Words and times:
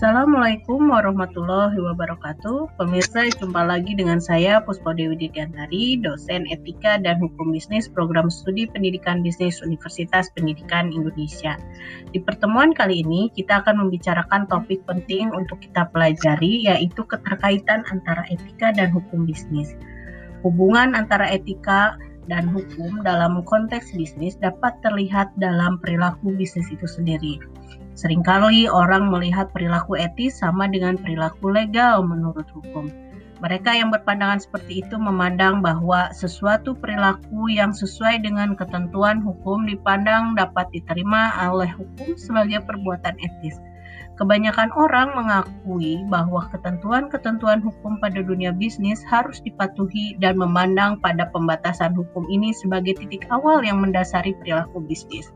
Assalamualaikum 0.00 0.88
warahmatullahi 0.88 1.76
wabarakatuh. 1.76 2.72
Pemirsa, 2.80 3.28
jumpa 3.36 3.68
lagi 3.68 3.92
dengan 3.92 4.16
saya 4.16 4.64
Puspo 4.64 4.96
Dewi 4.96 5.12
Didiantari, 5.12 6.00
dosen 6.00 6.48
Etika 6.48 6.96
dan 6.96 7.20
Hukum 7.20 7.52
Bisnis 7.52 7.84
Program 7.84 8.32
Studi 8.32 8.64
Pendidikan 8.64 9.20
Bisnis 9.20 9.60
Universitas 9.60 10.32
Pendidikan 10.32 10.88
Indonesia. 10.88 11.60
Di 12.16 12.18
pertemuan 12.24 12.72
kali 12.72 13.04
ini, 13.04 13.28
kita 13.36 13.60
akan 13.60 13.76
membicarakan 13.84 14.48
topik 14.48 14.80
penting 14.88 15.36
untuk 15.36 15.60
kita 15.60 15.92
pelajari, 15.92 16.64
yaitu 16.64 17.04
keterkaitan 17.04 17.84
antara 17.92 18.24
etika 18.32 18.72
dan 18.72 18.88
hukum 18.88 19.28
bisnis. 19.28 19.76
Hubungan 20.40 20.96
antara 20.96 21.28
etika 21.28 22.00
dan 22.28 22.50
hukum 22.50 23.00
dalam 23.06 23.40
konteks 23.46 23.96
bisnis 23.96 24.36
dapat 24.36 24.76
terlihat 24.84 25.32
dalam 25.40 25.80
perilaku 25.80 26.34
bisnis 26.36 26.68
itu 26.68 26.84
sendiri. 26.84 27.40
Seringkali 27.96 28.68
orang 28.68 29.12
melihat 29.12 29.52
perilaku 29.52 29.96
etis 29.96 30.40
sama 30.40 30.68
dengan 30.68 30.96
perilaku 30.96 31.52
legal 31.52 32.00
menurut 32.04 32.48
hukum. 32.52 32.88
Mereka 33.40 33.72
yang 33.72 33.88
berpandangan 33.88 34.44
seperti 34.44 34.84
itu 34.84 35.00
memandang 35.00 35.64
bahwa 35.64 36.12
sesuatu 36.12 36.76
perilaku 36.76 37.48
yang 37.48 37.72
sesuai 37.72 38.20
dengan 38.20 38.52
ketentuan 38.52 39.24
hukum 39.24 39.64
dipandang 39.64 40.36
dapat 40.36 40.68
diterima 40.76 41.32
oleh 41.48 41.72
hukum 41.72 42.20
sebagai 42.20 42.60
perbuatan 42.68 43.16
etis. 43.16 43.56
Kebanyakan 44.20 44.68
orang 44.76 45.16
mengakui 45.16 46.04
bahwa 46.12 46.44
ketentuan-ketentuan 46.52 47.64
hukum 47.64 47.96
pada 48.04 48.20
dunia 48.20 48.52
bisnis 48.52 49.00
harus 49.08 49.40
dipatuhi 49.40 50.20
dan 50.20 50.36
memandang 50.36 51.00
pada 51.00 51.32
pembatasan 51.32 51.96
hukum 51.96 52.28
ini 52.28 52.52
sebagai 52.52 53.00
titik 53.00 53.24
awal 53.32 53.64
yang 53.64 53.80
mendasari 53.80 54.36
perilaku 54.36 54.84
bisnis. 54.84 55.32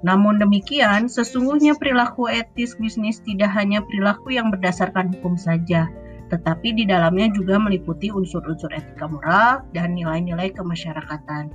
Namun 0.00 0.40
demikian, 0.40 1.12
sesungguhnya 1.12 1.76
perilaku 1.76 2.32
etis 2.32 2.72
bisnis 2.80 3.20
tidak 3.20 3.52
hanya 3.52 3.84
perilaku 3.84 4.32
yang 4.32 4.48
berdasarkan 4.48 5.12
hukum 5.12 5.36
saja, 5.36 5.92
tetapi 6.32 6.72
di 6.72 6.88
dalamnya 6.88 7.28
juga 7.36 7.60
meliputi 7.60 8.08
unsur-unsur 8.08 8.72
etika 8.72 9.04
moral 9.12 9.60
dan 9.76 9.92
nilai-nilai 9.92 10.56
kemasyarakatan. 10.56 11.52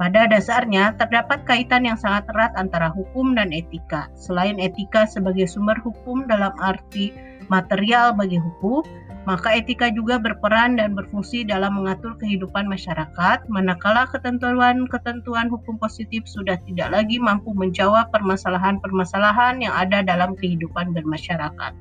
Pada 0.00 0.24
dasarnya, 0.24 0.96
terdapat 0.96 1.44
kaitan 1.44 1.84
yang 1.84 2.00
sangat 2.00 2.24
erat 2.32 2.56
antara 2.56 2.88
hukum 2.88 3.36
dan 3.36 3.52
etika. 3.52 4.08
Selain 4.16 4.56
etika 4.56 5.04
sebagai 5.04 5.44
sumber 5.44 5.76
hukum 5.84 6.24
dalam 6.24 6.56
arti 6.56 7.12
material 7.52 8.16
bagi 8.16 8.40
hukum, 8.40 8.80
maka 9.28 9.52
etika 9.52 9.92
juga 9.92 10.16
berperan 10.16 10.80
dan 10.80 10.96
berfungsi 10.96 11.44
dalam 11.44 11.76
mengatur 11.76 12.16
kehidupan 12.16 12.64
masyarakat, 12.64 13.44
manakala 13.52 14.08
ketentuan-ketentuan 14.08 15.52
hukum 15.52 15.76
positif 15.76 16.24
sudah 16.24 16.56
tidak 16.64 16.88
lagi 16.96 17.20
mampu 17.20 17.52
menjawab 17.52 18.08
permasalahan-permasalahan 18.08 19.60
yang 19.60 19.76
ada 19.76 20.00
dalam 20.00 20.32
kehidupan 20.32 20.96
bermasyarakat. 20.96 21.76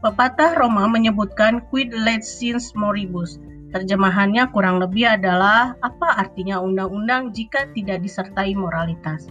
Pepatah 0.00 0.56
Roma 0.56 0.88
menyebutkan 0.88 1.60
quid 1.68 1.92
legislans 1.92 2.72
moribus, 2.72 3.36
Terjemahannya 3.68 4.48
kurang 4.48 4.80
lebih 4.80 5.20
adalah 5.20 5.76
apa 5.84 6.16
artinya 6.16 6.56
undang-undang 6.56 7.36
jika 7.36 7.68
tidak 7.76 8.00
disertai 8.00 8.56
moralitas. 8.56 9.28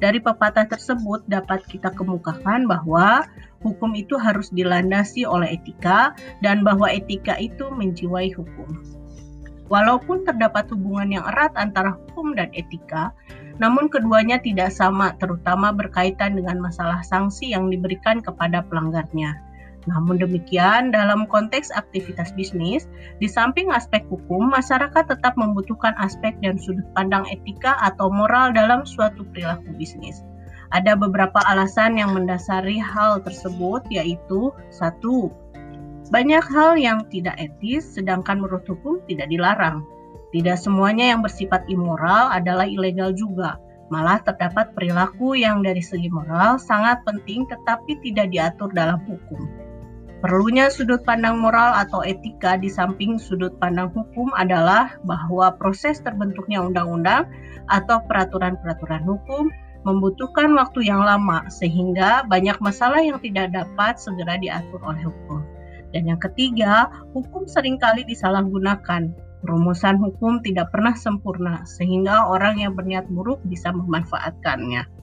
Dari 0.00 0.22
pepatah 0.22 0.64
tersebut 0.64 1.26
dapat 1.26 1.66
kita 1.66 1.92
kemukakan 1.92 2.64
bahwa 2.70 3.26
hukum 3.60 3.92
itu 3.92 4.16
harus 4.16 4.48
dilandasi 4.54 5.28
oleh 5.28 5.58
etika 5.58 6.16
dan 6.40 6.62
bahwa 6.62 6.88
etika 6.88 7.36
itu 7.36 7.68
menjiwai 7.68 8.32
hukum. 8.32 8.80
Walaupun 9.68 10.24
terdapat 10.24 10.70
hubungan 10.72 11.20
yang 11.20 11.24
erat 11.30 11.52
antara 11.58 11.94
hukum 11.94 12.32
dan 12.32 12.48
etika, 12.56 13.12
namun 13.60 13.92
keduanya 13.92 14.40
tidak 14.40 14.72
sama, 14.72 15.12
terutama 15.20 15.70
berkaitan 15.70 16.32
dengan 16.32 16.58
masalah 16.64 17.04
sanksi 17.04 17.52
yang 17.52 17.68
diberikan 17.68 18.24
kepada 18.24 18.64
pelanggarnya. 18.66 19.49
Namun 19.88 20.20
demikian, 20.20 20.92
dalam 20.92 21.24
konteks 21.24 21.72
aktivitas 21.72 22.36
bisnis, 22.36 22.84
di 23.16 23.28
samping 23.30 23.72
aspek 23.72 24.04
hukum, 24.12 24.52
masyarakat 24.52 25.08
tetap 25.08 25.32
membutuhkan 25.40 25.96
aspek 25.96 26.36
dan 26.44 26.60
sudut 26.60 26.84
pandang 26.92 27.24
etika 27.32 27.80
atau 27.80 28.12
moral 28.12 28.52
dalam 28.52 28.84
suatu 28.84 29.24
perilaku 29.32 29.72
bisnis. 29.80 30.20
Ada 30.70 30.94
beberapa 30.94 31.40
alasan 31.48 31.96
yang 31.96 32.12
mendasari 32.12 32.76
hal 32.76 33.24
tersebut, 33.24 33.82
yaitu 33.90 34.52
satu, 34.70 35.32
banyak 36.10 36.42
hal 36.42 36.74
yang 36.74 37.06
tidak 37.06 37.38
etis, 37.38 37.86
sedangkan 37.94 38.42
menurut 38.42 38.66
hukum 38.66 38.98
tidak 39.06 39.30
dilarang. 39.30 39.86
Tidak 40.34 40.58
semuanya 40.58 41.14
yang 41.14 41.22
bersifat 41.22 41.66
immoral 41.70 42.34
adalah 42.34 42.66
ilegal 42.66 43.14
juga. 43.14 43.62
Malah 43.94 44.22
terdapat 44.22 44.74
perilaku 44.74 45.34
yang 45.34 45.62
dari 45.66 45.82
segi 45.82 46.06
moral 46.10 46.58
sangat 46.62 47.02
penting 47.02 47.46
tetapi 47.50 47.98
tidak 48.02 48.30
diatur 48.30 48.70
dalam 48.70 49.02
hukum. 49.06 49.59
Perlunya 50.20 50.68
sudut 50.68 51.00
pandang 51.08 51.40
moral 51.40 51.72
atau 51.80 52.04
etika 52.04 52.60
di 52.60 52.68
samping 52.68 53.16
sudut 53.16 53.56
pandang 53.56 53.88
hukum 53.96 54.28
adalah 54.36 55.00
bahwa 55.00 55.48
proses 55.56 55.96
terbentuknya 56.04 56.60
undang-undang 56.60 57.24
atau 57.72 58.04
peraturan-peraturan 58.04 59.00
hukum 59.08 59.48
membutuhkan 59.88 60.52
waktu 60.60 60.92
yang 60.92 61.00
lama 61.00 61.48
sehingga 61.48 62.28
banyak 62.28 62.60
masalah 62.60 63.00
yang 63.00 63.16
tidak 63.24 63.48
dapat 63.48 63.96
segera 63.96 64.36
diatur 64.36 64.76
oleh 64.84 65.08
hukum. 65.08 65.40
Dan 65.96 66.04
yang 66.04 66.20
ketiga, 66.20 66.92
hukum 67.16 67.48
sering 67.48 67.80
kali 67.80 68.04
disalahgunakan. 68.04 69.16
Rumusan 69.40 69.96
hukum 70.04 70.44
tidak 70.44 70.68
pernah 70.68 70.92
sempurna 71.00 71.64
sehingga 71.64 72.28
orang 72.28 72.60
yang 72.60 72.76
berniat 72.76 73.08
buruk 73.08 73.40
bisa 73.48 73.72
memanfaatkannya. 73.72 74.99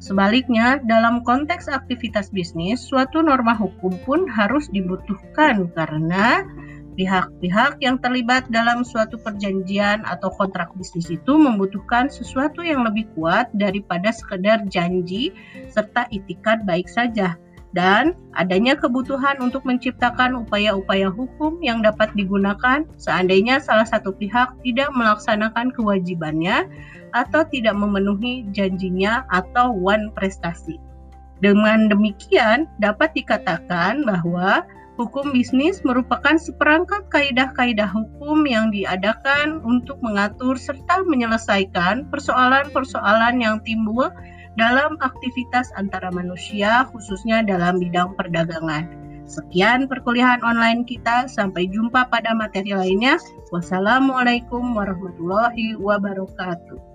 Sebaliknya, 0.00 0.80
dalam 0.80 1.20
konteks 1.20 1.68
aktivitas 1.68 2.32
bisnis, 2.32 2.80
suatu 2.80 3.20
norma 3.20 3.52
hukum 3.52 3.92
pun 4.08 4.24
harus 4.32 4.72
dibutuhkan 4.72 5.68
karena 5.76 6.40
pihak-pihak 6.96 7.80
yang 7.84 8.00
terlibat 8.00 8.48
dalam 8.48 8.82
suatu 8.82 9.20
perjanjian 9.20 10.02
atau 10.08 10.32
kontrak 10.34 10.72
bisnis 10.76 11.08
itu 11.12 11.32
membutuhkan 11.36 12.08
sesuatu 12.08 12.64
yang 12.64 12.82
lebih 12.82 13.08
kuat 13.16 13.52
daripada 13.56 14.10
sekedar 14.10 14.64
janji 14.68 15.32
serta 15.70 16.08
itikat 16.10 16.64
baik 16.64 16.88
saja 16.90 17.36
dan 17.70 18.18
adanya 18.34 18.74
kebutuhan 18.74 19.38
untuk 19.38 19.62
menciptakan 19.62 20.34
upaya-upaya 20.42 21.06
hukum 21.06 21.62
yang 21.62 21.86
dapat 21.86 22.10
digunakan 22.18 22.82
seandainya 22.98 23.62
salah 23.62 23.86
satu 23.86 24.10
pihak 24.14 24.58
tidak 24.66 24.90
melaksanakan 24.90 25.70
kewajibannya 25.70 26.66
atau 27.14 27.46
tidak 27.46 27.74
memenuhi 27.78 28.46
janjinya 28.50 29.26
atau 29.30 29.70
one 29.74 30.10
prestasi. 30.14 30.78
Dengan 31.40 31.88
demikian, 31.88 32.68
dapat 32.82 33.16
dikatakan 33.16 34.04
bahwa 34.04 34.66
hukum 35.00 35.32
bisnis 35.32 35.80
merupakan 35.80 36.36
seperangkat 36.36 37.08
kaidah-kaidah 37.08 37.88
hukum 37.88 38.44
yang 38.44 38.68
diadakan 38.68 39.64
untuk 39.64 39.96
mengatur 40.04 40.60
serta 40.60 41.00
menyelesaikan 41.08 42.12
persoalan-persoalan 42.12 43.40
yang 43.40 43.56
timbul 43.64 44.12
dalam 44.60 45.00
aktivitas 45.00 45.72
antara 45.80 46.12
manusia, 46.12 46.84
khususnya 46.92 47.40
dalam 47.40 47.80
bidang 47.80 48.12
perdagangan. 48.12 48.92
Sekian 49.24 49.88
perkuliahan 49.88 50.44
online 50.44 50.84
kita. 50.84 51.24
Sampai 51.30 51.70
jumpa 51.72 52.12
pada 52.12 52.36
materi 52.36 52.76
lainnya. 52.76 53.16
Wassalamualaikum 53.54 54.76
warahmatullahi 54.76 55.80
wabarakatuh. 55.80 56.89